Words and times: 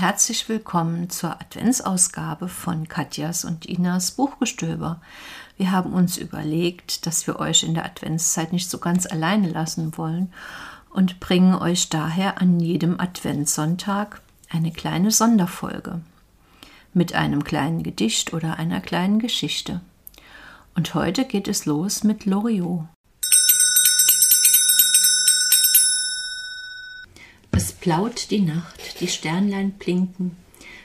herzlich 0.00 0.48
willkommen 0.48 1.10
zur 1.10 1.32
Adventsausgabe 1.32 2.48
von 2.48 2.86
Katjas 2.86 3.44
und 3.44 3.66
Inas 3.66 4.12
Buchgestöber. 4.12 5.00
Wir 5.56 5.72
haben 5.72 5.92
uns 5.92 6.16
überlegt, 6.16 7.04
dass 7.04 7.26
wir 7.26 7.40
euch 7.40 7.64
in 7.64 7.74
der 7.74 7.84
Adventszeit 7.84 8.52
nicht 8.52 8.70
so 8.70 8.78
ganz 8.78 9.06
alleine 9.06 9.48
lassen 9.48 9.98
wollen 9.98 10.32
und 10.90 11.18
bringen 11.18 11.56
euch 11.56 11.88
daher 11.88 12.40
an 12.40 12.60
jedem 12.60 13.00
Adventssonntag 13.00 14.20
eine 14.48 14.70
kleine 14.70 15.10
Sonderfolge 15.10 16.00
mit 16.94 17.14
einem 17.14 17.42
kleinen 17.42 17.82
Gedicht 17.82 18.32
oder 18.32 18.56
einer 18.56 18.80
kleinen 18.80 19.18
Geschichte. 19.18 19.80
Und 20.76 20.94
heute 20.94 21.24
geht 21.24 21.48
es 21.48 21.66
los 21.66 22.04
mit 22.04 22.24
Loriot. 22.24 22.86
Es 27.88 27.94
blaut 27.94 28.30
die 28.30 28.42
Nacht, 28.42 29.00
die 29.00 29.08
Sternlein 29.08 29.70
blinken, 29.70 30.36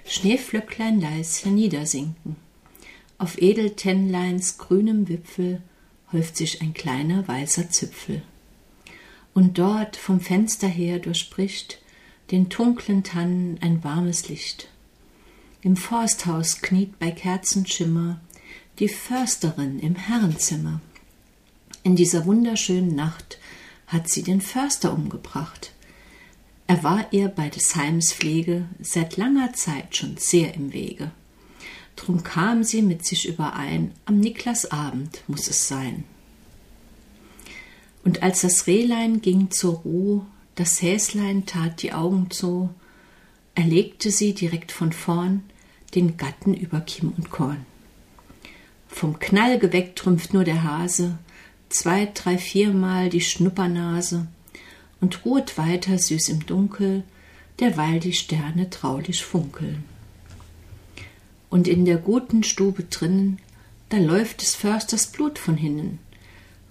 Schneeflöcklein 0.06 1.02
leis 1.02 1.44
herniedersinken. 1.44 2.38
Auf 3.18 3.42
Edeltennleins 3.42 4.58
grünem 4.58 5.10
Wipfel 5.10 5.62
häuft 6.14 6.38
sich 6.38 6.62
ein 6.62 6.74
kleiner 6.74 7.28
weißer 7.28 7.70
Zipfel. 7.70 8.22
Und 9.34 9.58
dort 9.58 9.98
vom 9.98 10.22
Fenster 10.22 10.70
her 10.70 11.00
durchbricht 11.00 11.82
den 12.32 12.48
dunklen 12.48 13.04
Tannen 13.04 13.58
ein 13.60 13.84
warmes 13.84 14.30
Licht. 14.30 14.70
Im 15.62 15.76
Forsthaus 15.76 16.62
kniet 16.62 17.00
bei 17.00 17.12
Kerzenschimmer 17.12 18.22
die 18.80 18.88
Försterin 18.88 19.78
im 19.80 19.96
Herrenzimmer. 19.96 20.80
In 21.84 21.98
dieser 21.98 22.26
wunderschönen 22.26 22.96
Nacht 22.96 23.40
hat 23.88 24.08
sie 24.08 24.24
den 24.24 24.40
Förster 24.40 24.94
umgebracht. 24.94 25.74
Er 26.68 26.84
war 26.84 27.12
ihr 27.12 27.28
bei 27.28 27.50
des 27.50 27.76
Heims 27.76 28.14
Pflege 28.14 28.68
seit 28.80 29.18
langer 29.18 29.54
Zeit 29.54 29.96
schon 29.96 30.18
sehr 30.18 30.54
im 30.56 30.74
Wege. 30.74 31.12
Drum 31.96 32.24
kam 32.24 32.64
sie 32.64 32.82
mit 32.82 33.06
sich 33.06 33.28
überein, 33.28 33.92
am 34.06 34.20
Niklasabend 34.20 35.24
muss 35.28 35.48
es 35.48 35.68
sein. 35.68 36.06
Und 38.04 38.24
als 38.24 38.42
das 38.42 38.68
Rehlein 38.68 39.22
ging 39.22 39.52
zur 39.52 39.76
Ruh, 39.80 40.24
das 40.56 40.82
Häslein 40.82 41.46
tat 41.46 41.82
die 41.82 41.94
Augen 41.94 42.32
zu, 42.32 42.70
erlegte 43.56 44.12
sie 44.12 44.34
direkt 44.34 44.72
von 44.72 44.92
vorn 44.92 45.44
den 45.96 46.18
Gatten 46.18 46.54
über 46.54 46.82
Kim 46.82 47.14
und 47.16 47.30
Korn. 47.30 47.66
Vom 48.88 49.20
Knall 49.20 49.60
geweckt 49.60 50.00
trümpft 50.00 50.34
nur 50.34 50.44
der 50.44 50.64
Hase, 50.64 51.18
zwei, 51.70 52.10
drei, 52.14 52.38
viermal 52.38 53.10
die 53.10 53.22
Schnuppernase 53.22 54.28
und 55.04 55.26
ruhet 55.26 55.58
weiter 55.58 55.98
süß 55.98 56.30
im 56.30 56.46
Dunkel, 56.46 57.04
derweil 57.60 58.00
die 58.00 58.14
Sterne 58.14 58.70
traulich 58.70 59.26
funkeln. 59.26 59.84
Und 61.50 61.68
in 61.68 61.84
der 61.84 61.98
guten 61.98 62.42
Stube 62.42 62.84
drinnen, 62.84 63.38
da 63.90 63.98
läuft 63.98 64.42
des 64.42 64.56
Försters 64.56 65.08
Blut 65.08 65.38
von 65.40 65.58
hinnen, 65.58 66.00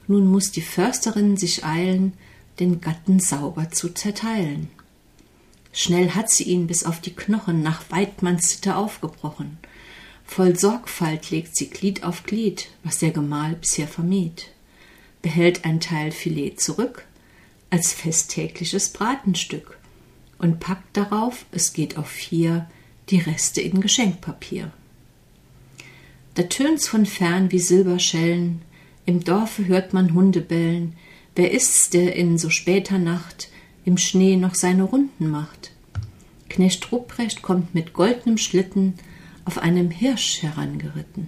nun 0.09 0.27
muss 0.27 0.51
die 0.51 0.63
Försterin 0.63 1.37
sich 1.37 1.63
eilen, 1.63 2.15
den 2.59 2.81
Gatten 2.81 3.21
sauber 3.21 3.71
zu 3.71 3.91
zerteilen. 3.91 4.71
Schnell 5.75 6.13
hat 6.13 6.31
sie 6.31 6.45
ihn 6.45 6.67
bis 6.67 6.85
auf 6.85 7.03
die 7.03 7.15
Knochen 7.15 7.63
nach 7.63 7.83
Weidmanns 7.91 8.49
Sitte 8.49 8.77
aufgebrochen. 8.77 9.59
Voll 10.25 10.59
Sorgfalt 10.59 11.31
legt 11.31 11.55
sie 11.55 11.69
Glied 11.69 12.03
auf 12.03 12.25
Glied, 12.25 12.69
was 12.83 12.97
der 12.97 13.11
Gemahl 13.11 13.57
bisher 13.57 13.89
vermied. 13.89 14.49
Behält 15.21 15.67
ein 15.67 15.81
Teil 15.81 16.13
Filet 16.13 16.59
zurück, 16.59 17.07
als 17.73 17.95
festtägliches 17.95 18.91
Bratenstück, 18.91 19.79
und 20.39 20.61
packt 20.61 20.95
darauf, 20.95 21.47
es 21.53 21.73
geht 21.73 21.97
auf 21.97 22.07
vier, 22.07 22.69
die 23.09 23.19
Reste 23.19 23.63
in 23.63 23.81
Geschenkpapier. 23.81 24.71
Da 26.35 26.43
tönt's 26.43 26.87
von 26.87 27.07
fern 27.07 27.51
wie 27.51 27.59
Silberschellen, 27.59 28.61
im 29.07 29.25
Dorfe 29.25 29.67
hört 29.67 29.95
man 29.95 30.13
Hunde 30.13 30.43
bellen. 30.43 30.97
Wer 31.35 31.53
ist's, 31.53 31.89
der 31.89 32.15
in 32.15 32.37
so 32.37 32.51
später 32.51 32.99
Nacht 32.99 33.49
im 33.87 33.97
Schnee 33.97 34.37
noch 34.37 34.55
seine 34.55 34.83
Runden 34.83 35.31
macht? 35.31 35.73
Knecht 36.51 36.93
Rupprecht 36.93 37.41
kommt 37.41 37.75
mit 37.75 37.95
goldnem 37.95 38.37
Schlitten 38.37 38.95
auf 39.47 39.57
einem 39.57 39.91
Hirsch 39.91 40.43
herangeritten. 40.43 41.27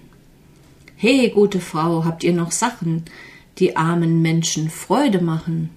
He, 0.95 1.27
gute 1.29 1.59
Frau, 1.59 2.05
habt 2.05 2.23
ihr 2.23 2.33
noch 2.33 2.51
Sachen, 2.51 3.03
die 3.57 3.75
armen 3.75 4.21
Menschen 4.21 4.69
Freude 4.69 5.21
machen? 5.21 5.71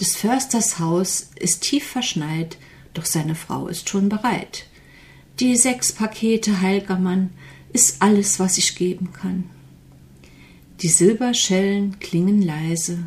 Des 0.00 0.16
Försters 0.16 0.78
Haus 0.78 1.28
ist 1.36 1.60
tief 1.60 1.86
verschneit, 1.86 2.56
doch 2.94 3.04
seine 3.04 3.34
Frau 3.34 3.68
ist 3.68 3.88
schon 3.88 4.08
bereit. 4.08 4.66
Die 5.38 5.56
sechs 5.56 5.92
Pakete, 5.92 6.62
heilger 6.62 6.98
Mann, 6.98 7.30
ist 7.72 8.00
alles, 8.00 8.40
was 8.40 8.56
ich 8.56 8.76
geben 8.76 9.12
kann. 9.12 9.44
Die 10.80 10.88
Silberschellen 10.88 12.00
klingen 12.00 12.40
leise, 12.40 13.04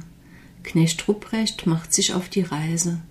Knecht 0.64 1.08
Rupprecht 1.08 1.68
macht 1.68 1.94
sich 1.94 2.14
auf 2.14 2.30
die 2.30 2.42
Reise. 2.42 3.02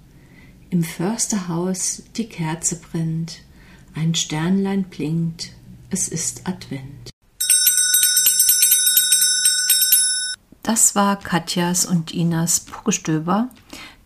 Im 0.70 0.84
Försterhaus 0.84 2.03
die 2.16 2.28
Kerze 2.28 2.81
brennt, 2.81 3.41
ein 3.94 4.14
Sternlein 4.14 4.84
blinkt, 4.84 5.50
es 5.91 6.09
ist 6.09 6.47
Advent. 6.47 7.10
Das 10.62 10.95
war 10.95 11.17
Katjas 11.17 11.84
und 11.84 12.15
Inas 12.15 12.61
Buchgestöber, 12.61 13.49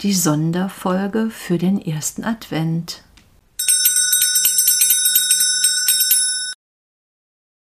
die 0.01 0.15
Sonderfolge 0.15 1.29
für 1.29 1.59
den 1.59 1.81
ersten 1.81 2.25
Advent. 2.25 3.03